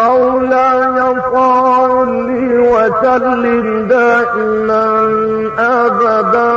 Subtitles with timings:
[0.00, 0.98] مولاي
[1.32, 2.18] صل
[2.72, 4.86] وسلم دائما
[5.58, 6.52] أبدا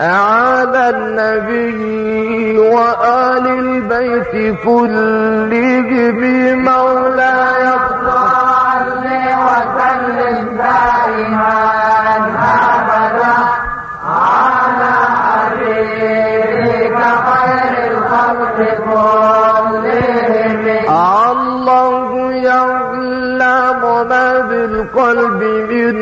[0.00, 4.34] على النبي وآل البيت
[4.64, 6.18] كلهم
[6.64, 7.64] مولاي
[8.04, 9.04] صل
[9.46, 11.58] وسلم دائما
[12.78, 13.38] أبدا
[14.08, 14.94] على
[17.28, 19.62] خير الخلق كلهم.
[21.32, 25.96] الله يعلم ما بالقلب من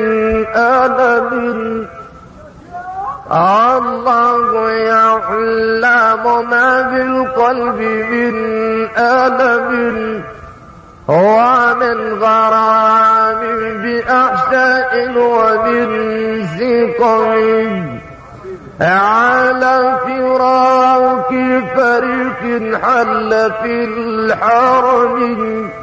[0.56, 1.86] ألم.
[3.32, 7.80] الله يعلم ما بالقلب
[8.10, 8.34] من
[8.98, 10.22] ألم.
[11.08, 13.40] ومن غرام
[13.82, 15.88] بأحشاء ومن
[16.58, 18.00] سقم
[18.80, 21.28] على فراق
[21.76, 22.42] فريق
[22.82, 23.30] حل
[23.62, 25.79] في الحرم.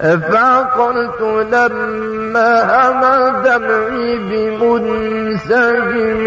[0.00, 1.20] فقلت
[1.52, 3.02] لما هم
[3.42, 4.18] دمعي
[4.60, 6.24] بمنسجم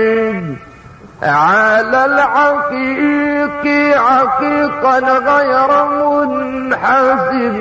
[1.24, 3.66] على العقيق
[3.98, 7.58] عقيقا غير منحسب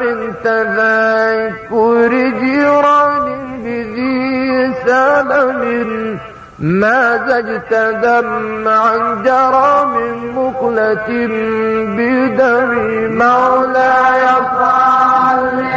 [0.00, 3.26] من تذكر جيران
[3.64, 6.18] بذي سلم.
[6.58, 11.08] ما زجت دمعا جرى من مقلة
[11.96, 12.70] بدم
[13.18, 14.26] مولاي
[14.58, 15.75] صل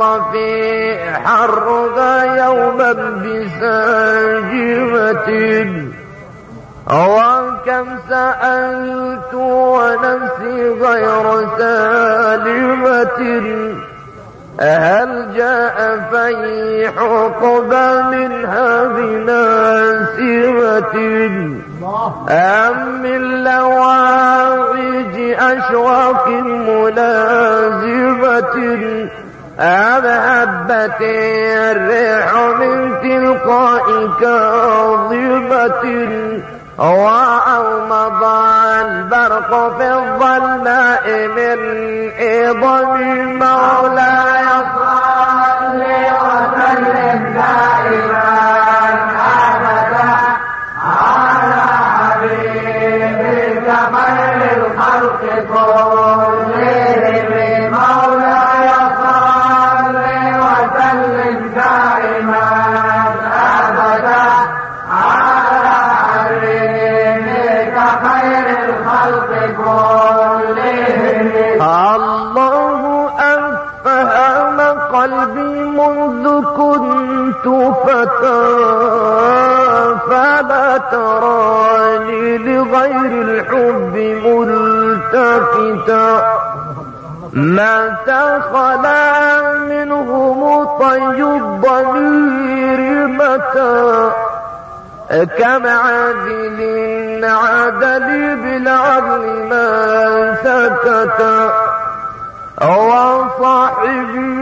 [0.00, 2.92] ينطفي حرها يوما
[3.22, 4.68] بساجمة
[6.90, 13.20] وكم سألت ونفسي غير سالمة
[14.60, 15.78] هل جاء
[16.10, 16.94] فيح
[17.42, 20.28] قبى منها بناسمة
[22.30, 26.28] أم من لواعج أشواق
[26.68, 27.58] ملازمة
[29.60, 33.86] أم هبت الريح من تلقاء
[34.20, 35.84] كاظمة
[36.78, 38.22] وأومض
[38.80, 41.04] البرق في الظلماء
[41.36, 41.58] من
[42.18, 42.92] إضم
[43.38, 44.38] مولاي.
[45.68, 48.67] صل وسلم دائما
[80.08, 83.94] فلا تراني لغير الحب
[84.24, 86.08] ملتفتا.
[87.32, 89.02] متى خلا
[89.52, 94.10] منهم طي الضمير متى.
[95.38, 96.58] كم عادل
[97.24, 99.68] عدل بالعدل ما
[100.44, 101.20] سكت.
[102.62, 104.37] وصاحبي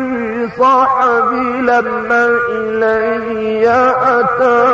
[0.59, 3.69] صاحبي لما إلي
[4.03, 4.67] أتى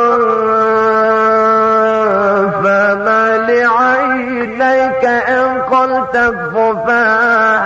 [2.63, 6.17] فما لعينيك إن قلت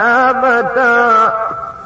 [0.08, 1.34] ففهمتا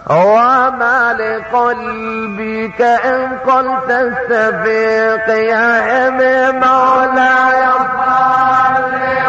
[0.10, 5.70] وما لقلبك إن قلت استفيق يا
[6.10, 6.18] هم
[6.56, 7.62] مولاي
[7.98, 8.84] صل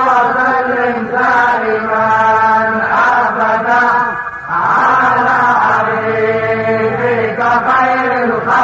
[0.06, 2.21] وسلم أبدا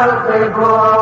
[0.05, 0.98] الخلق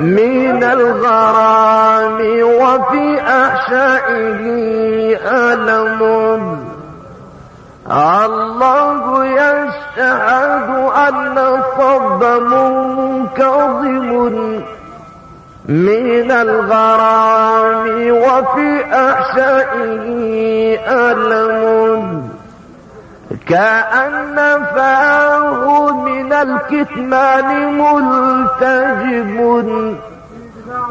[0.00, 4.40] من الغرام وفي أحشائه
[5.26, 6.58] ألم.
[7.90, 10.68] الله يشهد
[11.08, 13.88] أن صب منكظم
[15.68, 22.37] من الغرام وفي أحشائه ألم.
[23.48, 24.36] كأن
[24.74, 29.38] فاه من الكتمان ملتجم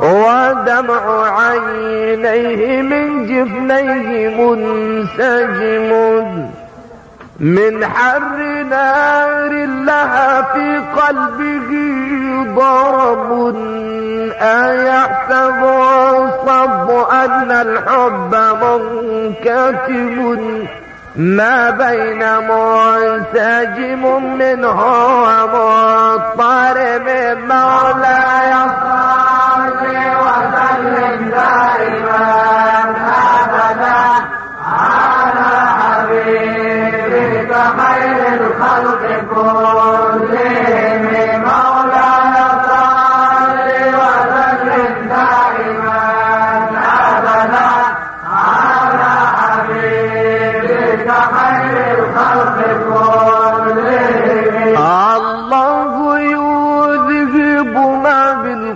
[0.01, 5.91] ودمع عينيه من جفنيه منسجم.
[7.39, 11.69] من حر نار لها في قلبه
[12.55, 13.55] ضرب
[14.41, 20.37] أيحسب الصب أن الحب منكتم
[21.17, 24.03] ما بين منسجم
[24.37, 24.81] منه
[25.23, 27.07] ومضطرب
[27.49, 28.53] مولاي.
[29.67, 29.83] صل
[30.23, 32.27] وسلم دائما
[33.41, 34.03] ابدا
[34.63, 39.03] على حبيبك خير الخلق
[39.35, 40.06] كلهم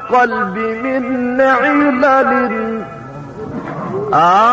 [0.10, 2.34] بالقلب من علل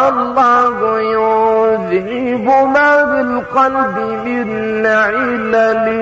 [0.09, 5.95] الله يذهب ما بالقلب من علل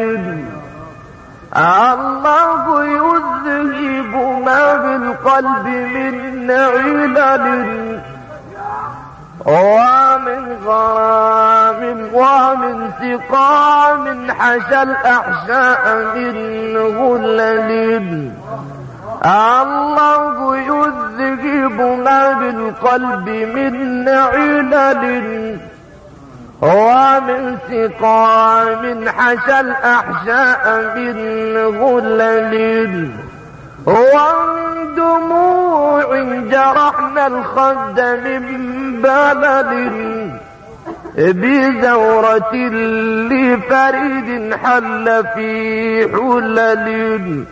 [1.64, 4.14] الله يذهب
[4.46, 8.00] ما بالقلب من علل
[9.46, 18.30] ومن غرام ومن سقام حشى الأحشاء من غلل
[19.24, 25.58] الله يذهب ما بالقلب من علل
[26.62, 33.10] ومن سقام حشى الأحشاء من غلل
[33.86, 36.16] ومن دموع
[36.50, 40.30] جرحنا الخد من بلل
[41.16, 42.54] بزورة
[43.32, 47.44] لفريد حل في حلل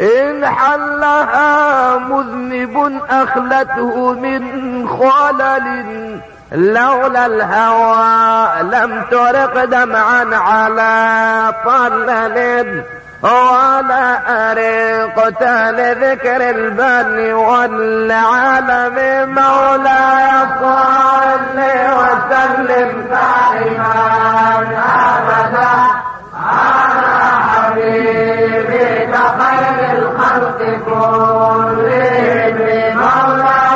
[0.00, 4.42] إن حلها مذنب أخلته من
[4.88, 6.20] خلل
[6.52, 12.82] لولا الهوى لم ترق دمعا على طلل
[13.22, 15.42] ولا أرقت
[15.78, 18.94] لذكر البر والعالم
[19.34, 20.30] مولاي
[20.60, 21.58] صل
[21.98, 23.94] وسلم دائما
[25.18, 25.78] أبدا
[26.34, 27.18] على
[29.08, 32.58] حبيبك خير الخلق كلهم
[32.94, 33.68] مولاي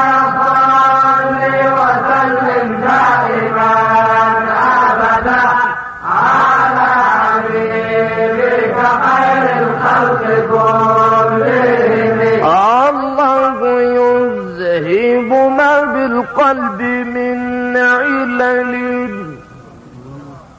[16.12, 18.74] بالقلب من علل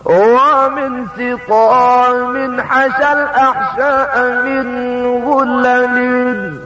[0.06, 6.60] ومن سقام حشى الأحشاء من غلل.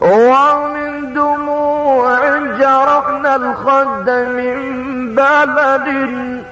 [0.00, 6.42] ومن دموع جرحنا الخد من بلل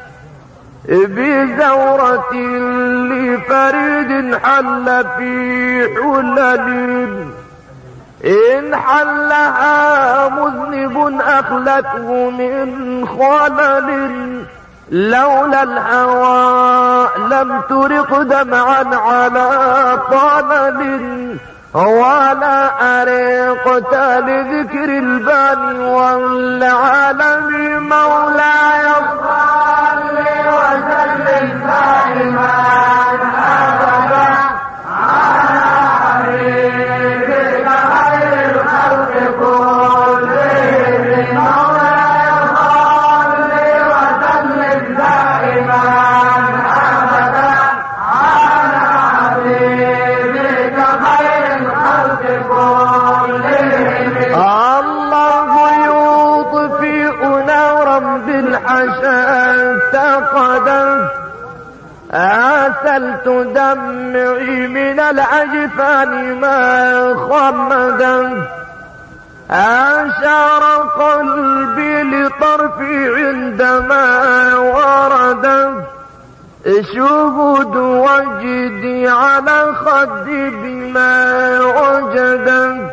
[0.88, 2.34] بزورة
[3.12, 7.26] لفريد حل في حلل.
[8.24, 14.53] إن حلها مذنب أخلته من خلل.
[14.90, 21.36] لولا الهوى لم ترق دمعا على طلل
[21.74, 22.70] ولا
[23.02, 27.48] أرقت لذكر البال والعالم
[27.88, 29.83] مولاي صل
[65.10, 68.46] العجفان ما خمدا.
[69.50, 70.62] أشار
[70.98, 75.84] قلبي لطرفي عندما وردا
[76.94, 82.90] شهود وجدي على خدي بما وجدا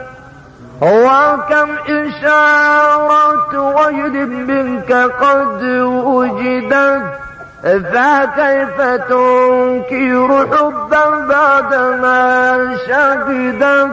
[0.82, 5.64] وكم إشارة وجد منك قد
[6.06, 7.21] وجدت.
[7.64, 13.92] فكيف تنكر حبا بعدما شهدت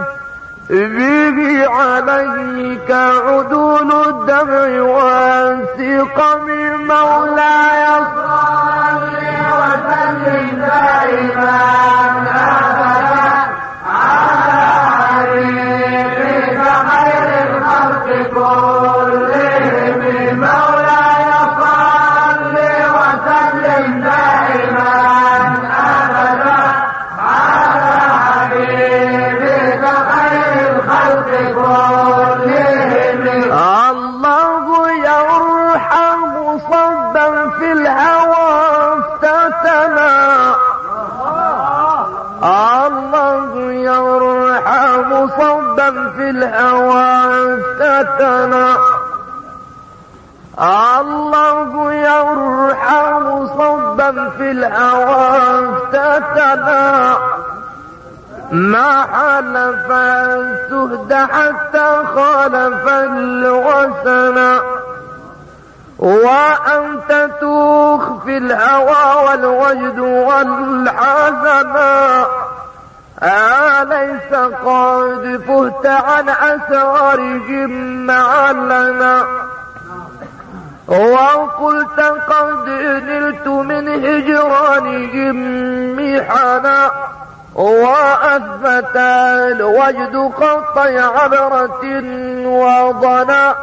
[0.71, 6.47] به عليك عدول الدمع والسقم
[6.87, 9.17] مولاي صل
[9.59, 11.59] وسلم دائما
[12.01, 13.29] ابدا
[13.87, 14.61] على
[15.09, 16.59] حبيبك
[16.89, 18.07] خير الخلق
[46.59, 48.77] افتتنا
[50.59, 57.17] الله يرحم صبا في الهوى افتتنا
[58.50, 64.59] ما حلف السهد حتى خالف الوسن
[65.99, 71.77] وأنت تخفي الهوى والوجد والحزن.
[73.23, 74.35] أليس
[74.65, 77.71] قد فهت عن أسرارهم
[78.07, 79.27] معلنا
[80.87, 82.69] وقلت قد
[83.09, 85.37] نلت من هجرانهم
[85.97, 86.91] محنا
[87.55, 91.85] وأثبت الوجد قطع عبرة
[92.47, 93.55] وضنا.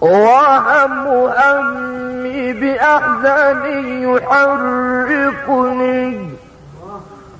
[0.00, 1.06] وهم
[1.38, 5.66] همي بأحزاني يحرقني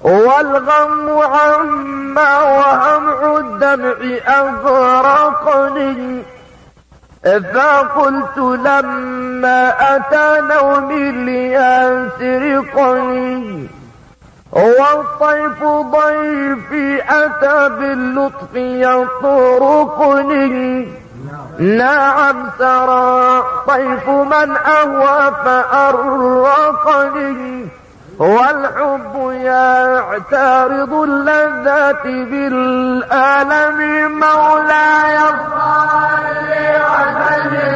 [0.02, 3.96] والغم عما وهمع الدمع
[4.28, 6.22] أغرقني
[7.25, 11.12] فقلت لما أتى نومي
[12.20, 13.68] ليسرقني
[14.52, 18.54] والطيف ضيفي أتى باللطف
[19.66, 20.88] يطرقني
[21.58, 25.32] نعم سرى طيف من أهوى
[26.25, 27.36] فأرقني
[28.18, 33.78] والحب يعترض اللذات بالآلم
[34.20, 36.50] مولاي صل
[36.86, 37.75] وسلم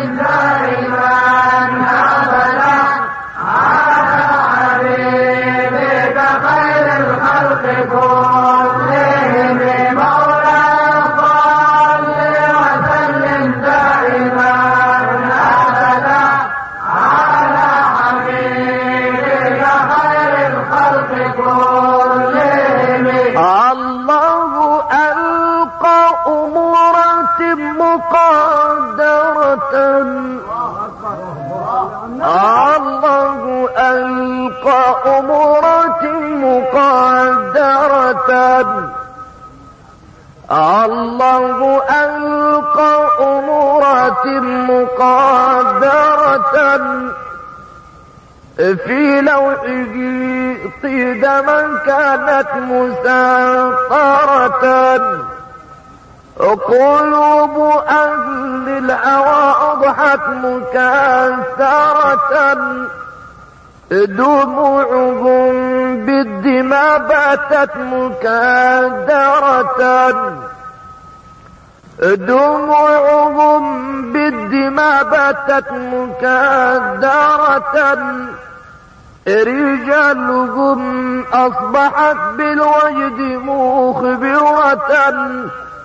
[49.11, 49.95] في لوحه
[50.83, 54.65] قدما كانت مسطرة
[56.69, 57.57] قلوب
[57.89, 62.33] أهل الهوى أضحت مكسرة
[63.91, 65.53] دموعهم
[66.07, 69.81] بالدماء باتت مكدرة
[72.01, 73.63] دموعهم
[74.13, 77.61] بالدماء باتت مكدرة
[79.31, 80.81] رجالهم
[81.33, 84.91] أصبحت بالوجد مخبرة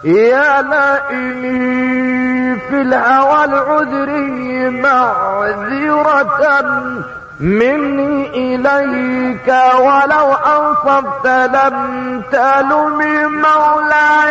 [0.04, 6.44] يا لائمي في الهوى العذري معذرة
[7.40, 9.48] مني إليك
[9.80, 11.78] ولو أنصفت لم
[12.32, 14.25] تلمي مولاي.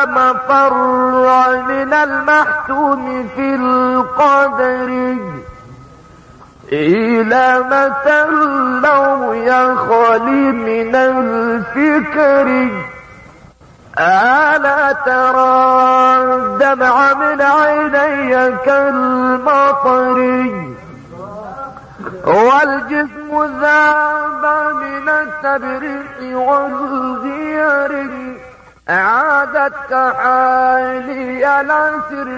[0.00, 0.74] فلا مفر
[1.68, 5.16] من المحتوم في القدر
[6.72, 8.26] إلى متى
[8.86, 12.68] لو يخلي من الفكر
[13.98, 20.18] ألا ترى الدمع من عيني كالمطر
[22.24, 28.10] والجسم ذاب من التبريح والغير
[28.90, 32.28] أعادت كحالي على سر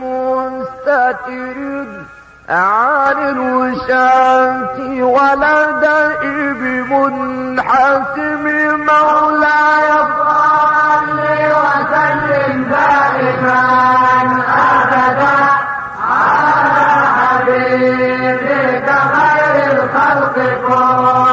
[0.00, 1.56] مستتر.
[2.48, 3.16] عن
[5.02, 8.44] ولا دائب منحسم
[8.76, 11.18] مولاي صل
[11.52, 13.62] وسلم دائما
[14.72, 15.38] أبدا
[16.10, 16.86] على
[17.18, 21.25] حبيبك خير الخلق كلهم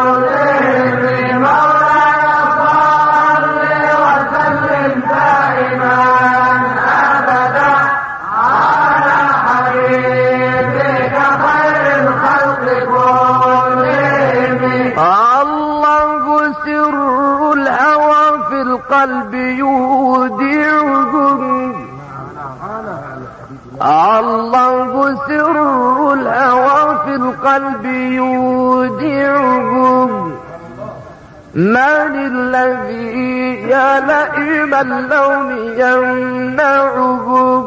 [31.55, 37.63] من الذي يا لئيم اللون يمنعكم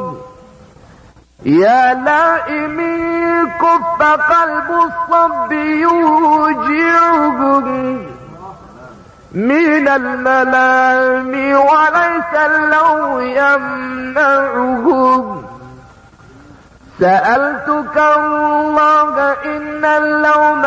[1.44, 5.52] يا لائمي كف قلب الصب
[5.86, 6.86] يوجعكم
[9.32, 14.66] من الملام وليس اللو يمنعهم.
[17.00, 20.64] سألتك الله إن اللوم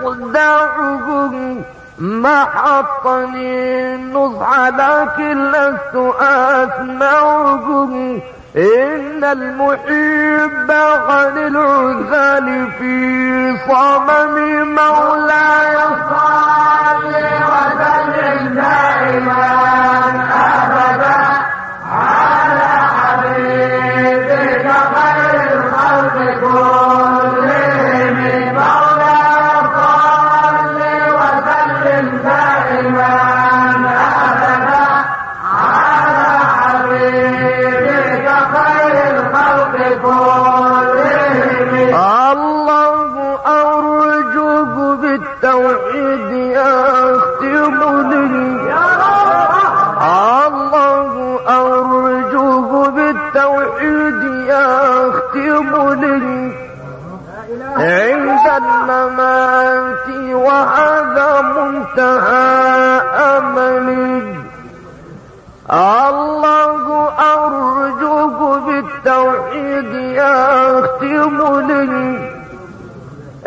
[0.00, 1.64] يصدعهم.
[2.00, 8.20] ما حطني النصح لكن لست أسمعكم
[8.56, 10.70] إن المحب
[11.08, 14.34] عن العذال في صمم
[14.74, 15.76] مولاي.
[16.10, 17.14] صل
[17.50, 20.29] وسلم دائما.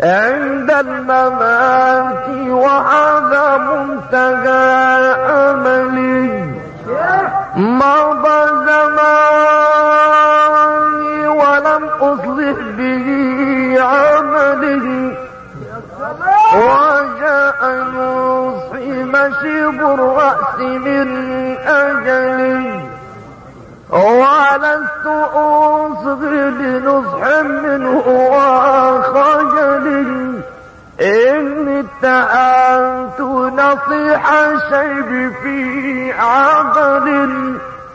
[0.04, 6.54] عند الممات وهذا منتهى أملي
[7.56, 8.38] مضى
[9.94, 13.06] زماني ولم أصلح به
[13.82, 15.16] عملي
[16.54, 17.60] وجاء
[17.94, 21.08] يصحي مشيب الرأس من
[21.66, 22.84] أجلي
[23.94, 28.02] ولست أصغي لنصح منه
[28.98, 30.42] وخجلي
[31.00, 33.20] إني اتهمت
[33.60, 35.58] نصيح الشيب في
[36.12, 37.08] عقل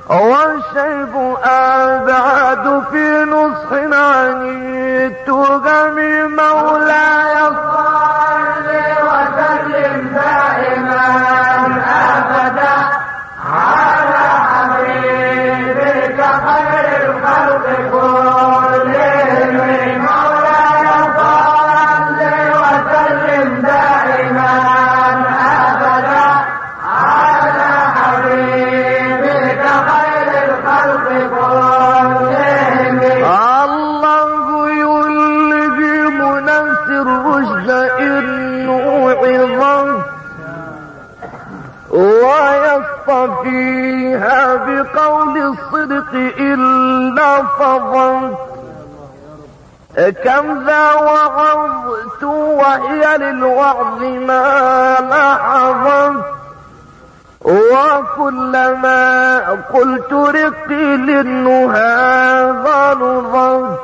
[0.09, 5.95] والشيب أبعد في نصح عن التهم
[6.35, 7.29] مولاي
[50.07, 56.23] كم ذا وعظت وهي للوعظ ما لحظت
[57.41, 59.39] وكلما
[59.73, 63.79] قلت رقي للنهى ظلظت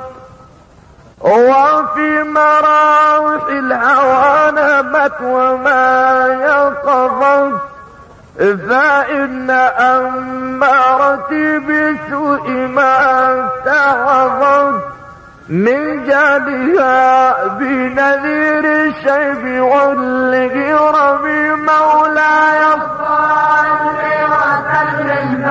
[1.21, 7.61] وفي مراوح الهوى نبت وما يقظت
[8.39, 9.49] فإن
[9.79, 14.81] أمرتي بسوء ما تعظت
[15.49, 21.25] من جادها بنذير الشيب والغرم
[21.59, 22.61] مولاي.
[22.73, 23.99] الصالح
[24.31, 25.45] وسلم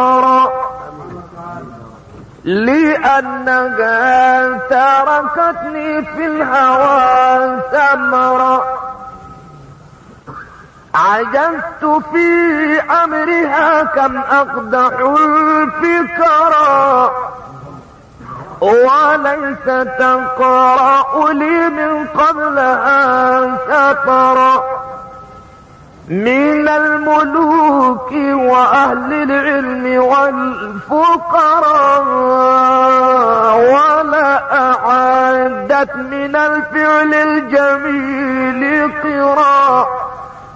[0.00, 0.50] الأخرى
[2.44, 3.98] لأنها
[4.70, 8.64] تركتني في الهوى سمرا
[10.94, 17.10] عجزت في أمرها كم أقدح الفكرا
[18.60, 19.64] وليس
[19.98, 24.79] تقرأ لي من قبلها سطرا
[26.10, 28.12] من الملوك
[28.52, 32.04] وأهل العلم والفقراء
[33.72, 39.88] ولا أعادت من الفعل الجميل قراء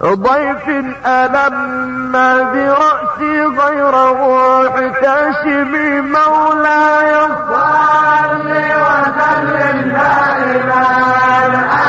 [0.02, 0.68] ضيف
[1.06, 2.12] ألم
[2.52, 5.72] برأسي غير محتشم
[6.04, 7.14] مولاي
[7.50, 11.83] صلي وسلم دائما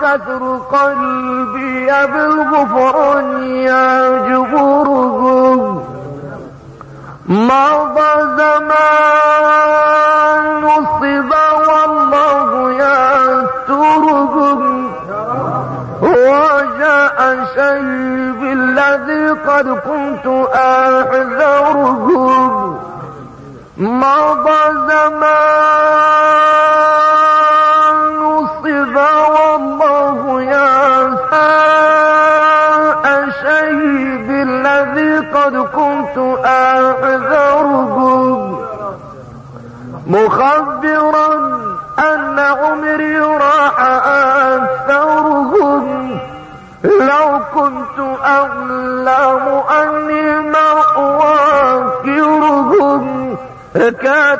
[0.00, 5.20] كثر قلبي بالغفران يجبره
[7.28, 7.69] ما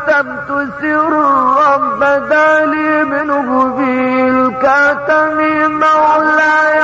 [0.07, 3.79] كتبت سرا بدالي منه
[4.29, 5.37] الكاتم
[5.71, 6.81] مولاي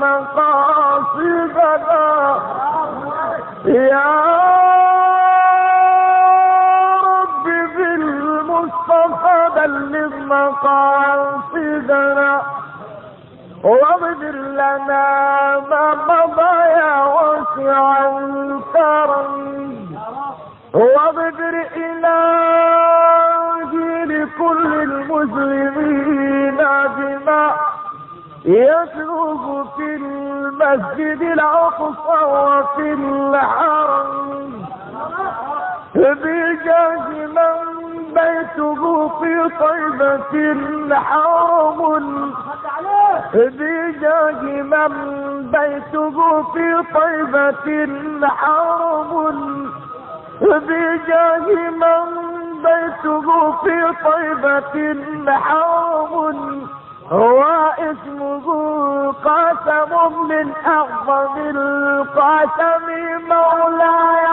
[0.00, 1.66] مقاصدنا
[3.64, 4.10] يا
[7.04, 7.44] رب
[7.76, 11.29] بالمصطفى بلغ مقاصدنا
[30.70, 34.64] المسجد الأقصى وفي الحرم.
[35.94, 37.80] بجاه من
[38.14, 40.34] بيته في طيبة
[40.94, 42.34] حرم،
[43.34, 44.92] بجاه من
[45.50, 47.66] بيته في طيبة
[48.26, 49.70] حرم.
[50.40, 52.06] بجاه من
[52.62, 54.74] بيته في طيبة
[55.32, 56.69] حرم.
[57.12, 57.42] هو
[57.78, 58.46] اسمه
[59.12, 62.86] قاسم من أعظم القاسم
[63.28, 64.26] مولاي